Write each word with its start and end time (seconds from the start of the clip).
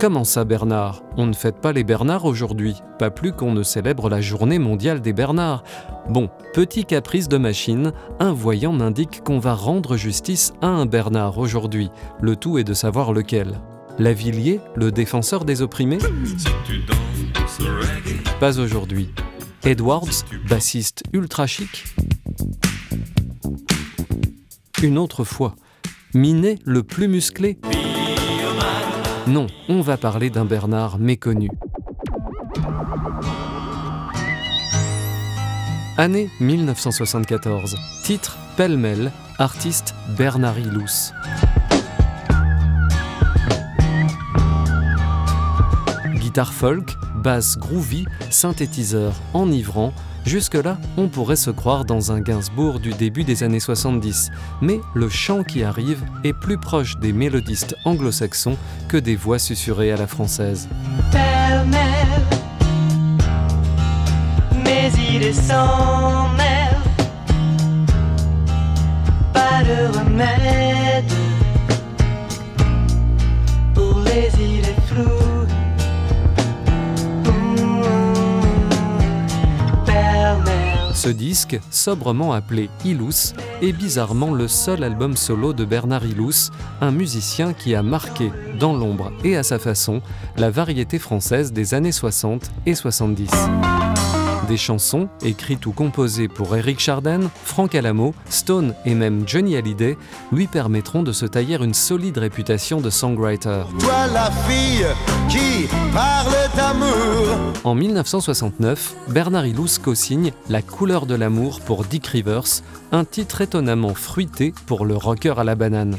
Comment 0.00 0.22
ça 0.22 0.44
Bernard? 0.44 1.02
On 1.16 1.26
ne 1.26 1.32
fête 1.32 1.60
pas 1.60 1.72
les 1.72 1.82
Bernards 1.82 2.24
aujourd'hui, 2.24 2.76
pas 3.00 3.10
plus 3.10 3.32
qu'on 3.32 3.50
ne 3.50 3.64
célèbre 3.64 4.08
la 4.08 4.20
journée 4.20 4.60
mondiale 4.60 5.00
des 5.00 5.12
Bernards. 5.12 5.64
Bon, 6.08 6.30
petit 6.54 6.84
caprice 6.84 7.28
de 7.28 7.36
machine, 7.36 7.92
un 8.20 8.32
voyant 8.32 8.72
m'indique 8.72 9.24
qu'on 9.24 9.40
va 9.40 9.54
rendre 9.54 9.96
justice 9.96 10.52
à 10.62 10.68
un 10.68 10.86
Bernard 10.86 11.38
aujourd'hui. 11.38 11.90
Le 12.20 12.36
tout 12.36 12.58
est 12.58 12.64
de 12.64 12.74
savoir 12.74 13.12
lequel. 13.12 13.60
Lavillier, 13.98 14.60
le 14.76 14.92
défenseur 14.92 15.44
des 15.44 15.62
opprimés? 15.62 15.98
Pas 18.38 18.60
aujourd'hui. 18.60 19.10
Edwards, 19.64 20.24
bassiste 20.48 21.02
ultra 21.12 21.48
chic? 21.48 21.86
Une 24.80 24.96
autre 24.96 25.24
fois. 25.24 25.56
Minet, 26.14 26.60
le 26.64 26.84
plus 26.84 27.08
musclé? 27.08 27.58
Non, 29.28 29.46
on 29.68 29.80
va 29.82 29.96
parler 29.96 30.30
d'un 30.30 30.44
Bernard 30.44 30.98
méconnu. 30.98 31.50
Année 35.96 36.30
1974. 36.40 37.76
Titre 38.04 38.38
Pêle-mêle, 38.56 39.12
artiste 39.38 39.94
Bernard 40.16 40.58
Hilous. 40.58 41.12
Guitare 46.38 46.54
folk, 46.54 46.96
basse 47.16 47.58
groovy, 47.58 48.04
synthétiseur 48.30 49.12
enivrant, 49.34 49.92
Jusque-là, 50.24 50.78
on 50.96 51.08
pourrait 51.08 51.34
se 51.34 51.50
croire 51.50 51.84
dans 51.84 52.12
un 52.12 52.20
Gainsbourg 52.20 52.78
du 52.78 52.92
début 52.92 53.24
des 53.24 53.42
années 53.42 53.58
70, 53.58 54.30
mais 54.60 54.78
le 54.94 55.08
chant 55.08 55.42
qui 55.42 55.64
arrive 55.64 56.04
est 56.22 56.34
plus 56.34 56.58
proche 56.58 56.96
des 56.98 57.12
mélodistes 57.12 57.74
anglo-saxons 57.84 58.56
que 58.88 58.98
des 58.98 59.16
voix 59.16 59.40
susurrées 59.40 59.90
à 59.90 59.96
la 59.96 60.06
française. 60.06 60.68
Ce 81.08 81.12
disque, 81.14 81.58
sobrement 81.70 82.34
appelé 82.34 82.68
Ilous, 82.84 83.32
est 83.62 83.72
bizarrement 83.72 84.34
le 84.34 84.46
seul 84.46 84.84
album 84.84 85.16
solo 85.16 85.54
de 85.54 85.64
Bernard 85.64 86.04
Ilous, 86.04 86.50
un 86.82 86.90
musicien 86.90 87.54
qui 87.54 87.74
a 87.74 87.82
marqué, 87.82 88.30
dans 88.60 88.74
l'ombre 88.74 89.10
et 89.24 89.34
à 89.34 89.42
sa 89.42 89.58
façon, 89.58 90.02
la 90.36 90.50
variété 90.50 90.98
française 90.98 91.50
des 91.50 91.72
années 91.72 91.92
60 91.92 92.50
et 92.66 92.74
70. 92.74 93.30
Des 94.48 94.56
chansons, 94.56 95.10
écrites 95.22 95.66
ou 95.66 95.72
composées 95.72 96.26
pour 96.26 96.56
Eric 96.56 96.80
Chardin, 96.80 97.20
Frank 97.44 97.74
Alamo, 97.74 98.14
Stone 98.30 98.74
et 98.86 98.94
même 98.94 99.24
Johnny 99.28 99.56
Hallyday, 99.56 99.98
lui 100.32 100.46
permettront 100.46 101.02
de 101.02 101.12
se 101.12 101.26
tailler 101.26 101.56
une 101.62 101.74
solide 101.74 102.16
réputation 102.16 102.80
de 102.80 102.88
songwriter. 102.88 103.64
Toi 103.78 104.06
la 104.06 104.30
fille 104.30 104.86
qui 105.28 105.68
parle 105.92 106.32
d'amour 106.56 107.52
En 107.62 107.74
1969, 107.74 108.94
Bernard 109.08 109.44
Hilous 109.44 109.78
co-signe 109.82 110.32
La 110.48 110.62
couleur 110.62 111.04
de 111.04 111.14
l'amour 111.14 111.60
pour 111.60 111.84
Dick 111.84 112.06
Rivers, 112.06 112.62
un 112.90 113.04
titre 113.04 113.42
étonnamment 113.42 113.94
fruité 113.94 114.54
pour 114.64 114.86
le 114.86 114.96
rocker 114.96 115.38
à 115.38 115.44
la 115.44 115.56
banane. 115.56 115.98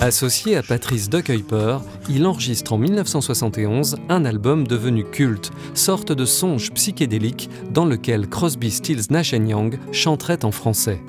Associé 0.00 0.56
à 0.56 0.62
Patrice 0.62 1.10
Duckuyper, 1.10 1.76
il 2.08 2.26
enregistre 2.26 2.72
en 2.72 2.78
1971 2.78 3.96
un 4.08 4.24
album 4.24 4.66
devenu 4.66 5.04
culte, 5.04 5.50
sorte 5.74 6.10
de 6.10 6.24
songe 6.24 6.70
psychédélique 6.72 7.50
dans 7.70 7.84
lequel 7.84 8.26
Crosby, 8.26 8.70
Stills, 8.70 9.02
Nash 9.10 9.32
Young 9.32 9.78
chanterait 9.92 10.42
en 10.46 10.52
français. 10.52 11.02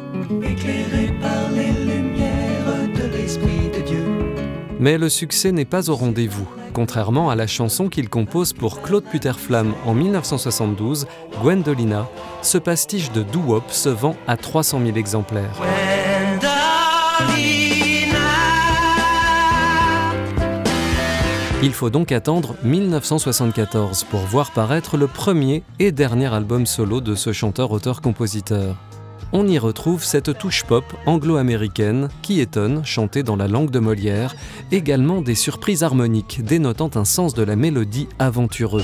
Mais 4.82 4.98
le 4.98 5.08
succès 5.08 5.54
n'est 5.54 5.64
pas 5.64 5.90
au 5.90 5.96
rendez-vous. 5.96 6.50
Contrairement 6.74 7.30
à 7.30 7.36
la 7.36 7.48
chanson 7.48 7.88
qu'il 7.88 8.10
compose 8.10 8.52
pour 8.52 8.82
Claude 8.82 9.06
Puterflamme 9.06 9.74
en 9.86 9.94
1972, 9.94 11.08
Gwendolina, 11.42 12.10
ce 12.42 12.58
pastiche 12.58 13.12
de 13.14 13.24
doo-wop 13.24 13.64
se 13.70 13.90
vend 13.90 14.18
à 14.28 14.36
300 14.36 14.82
000 14.84 14.98
exemplaires. 14.98 15.62
Il 21.64 21.74
faut 21.74 21.92
donc 21.92 22.12
attendre 22.12 22.56
1974 22.64 24.06
pour 24.06 24.22
voir 24.22 24.50
paraître 24.52 24.98
le 24.98 25.06
premier 25.06 25.62
et 25.78 25.92
dernier 25.92 26.34
album 26.34 26.66
solo 26.66 27.02
de 27.02 27.14
ce 27.14 27.34
chanteur-auteur-compositeur. 27.34 28.76
On 29.32 29.48
y 29.48 29.60
retrouve 29.60 30.04
cette 30.04 30.38
touche 30.40 30.64
pop 30.64 30.84
anglo-américaine 31.06 32.10
qui 32.24 32.40
étonne, 32.40 32.84
chantée 32.84 33.22
dans 33.22 33.36
la 33.36 33.48
langue 33.48 33.70
de 33.70 33.78
Molière, 33.78 34.36
également 34.72 35.22
des 35.22 35.36
surprises 35.36 35.84
harmoniques 35.84 36.44
dénotant 36.44 36.90
un 36.96 37.06
sens 37.06 37.36
de 37.36 37.44
la 37.44 37.56
mélodie 37.56 38.10
aventureux. 38.18 38.84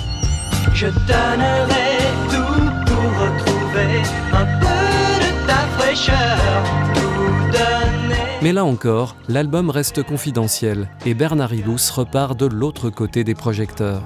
Mais 8.43 8.53
là 8.53 8.65
encore, 8.65 9.15
l'album 9.27 9.71
reste 9.71 10.03
confidentiel 10.03 10.89
et 11.07 11.15
Bernard 11.15 11.53
Hilous 11.53 11.91
repart 11.91 12.39
de 12.39 12.45
l'autre 12.45 12.91
côté 12.91 13.23
des 13.23 13.33
projecteurs. 13.33 14.03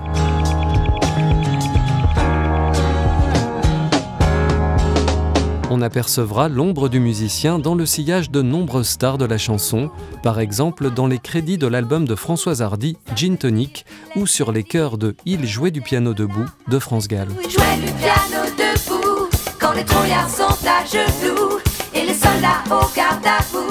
On 5.70 5.82
apercevra 5.82 6.48
l'ombre 6.48 6.88
du 6.88 7.02
musicien 7.02 7.60
dans 7.60 7.76
le 7.76 7.86
sillage 7.86 8.32
de 8.32 8.42
nombreuses 8.42 8.88
stars 8.88 9.18
de 9.18 9.26
la 9.26 9.38
chanson, 9.38 9.90
par 10.24 10.40
exemple 10.40 10.92
dans 10.92 11.08
les 11.08 11.20
crédits 11.20 11.58
de 11.58 11.68
l'album 11.68 12.06
de 12.06 12.16
Françoise 12.16 12.62
Hardy, 12.62 12.98
Gin 13.16 13.38
Tonic, 13.38 13.86
ou 14.16 14.28
sur 14.28 14.54
les 14.54 14.64
chœurs 14.64 14.98
de 14.98 15.16
Il 15.26 15.46
jouait 15.46 15.72
du 15.72 15.82
piano 15.82 16.14
debout 16.14 16.48
de 16.70 16.80
France 16.80 17.08
Gall. 17.10 17.28
du 17.28 17.44
piano 17.48 18.46
debout 18.58 19.30
quand 19.60 19.74
les 19.74 19.86
sont 20.30 20.68
à 20.68 20.86
genoux. 20.86 21.71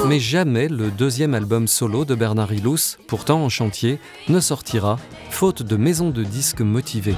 Mais 0.07 0.19
jamais 0.19 0.69
le 0.69 0.91
deuxième 0.91 1.35
album 1.35 1.69
solo 1.69 2.05
de 2.05 2.15
Bernard 2.15 2.53
Hilous, 2.53 2.97
pourtant 3.07 3.45
en 3.45 3.49
chantier, 3.49 4.01
ne 4.29 4.41
sortira, 4.41 4.99
faute 5.31 5.63
de 5.63 5.77
maison 5.77 6.11
de 6.11 6.25
disques 6.25 6.61
motivée. 6.61 7.15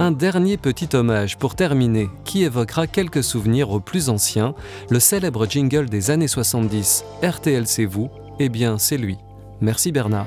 Un 0.00 0.12
dernier 0.12 0.56
petit 0.56 0.88
hommage 0.96 1.36
pour 1.36 1.54
terminer, 1.54 2.08
qui 2.24 2.42
évoquera 2.44 2.86
quelques 2.86 3.22
souvenirs 3.22 3.70
aux 3.70 3.80
plus 3.80 4.08
anciens, 4.08 4.54
le 4.88 4.98
célèbre 4.98 5.46
jingle 5.46 5.88
des 5.88 6.10
années 6.10 6.28
70, 6.28 7.04
RTL 7.22 7.66
c'est 7.66 7.84
vous, 7.84 8.10
eh 8.38 8.48
bien 8.48 8.78
c'est 8.78 8.96
lui. 8.96 9.18
Merci 9.60 9.92
Bernard. 9.92 10.26